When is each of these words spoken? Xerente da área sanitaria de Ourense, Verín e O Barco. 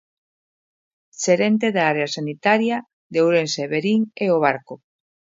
Xerente 1.23 1.67
da 1.75 1.83
área 1.91 2.11
sanitaria 2.17 2.77
de 3.11 3.19
Ourense, 3.25 3.63
Verín 3.73 4.01
e 4.23 4.25
O 4.35 4.37
Barco. 4.45 4.75